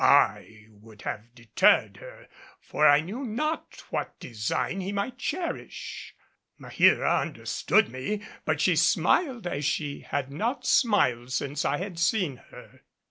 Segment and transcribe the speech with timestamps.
[0.03, 2.27] I would have deterred her,
[2.59, 6.15] for I knew not what design he might cherish.
[6.59, 12.37] Maheera understood me, but she smiled as she had not smiled since I had seen
[12.49, 12.81] her.